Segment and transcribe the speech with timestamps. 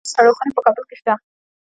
[0.03, 1.13] د میوو سړې خونې په کابل کې شته.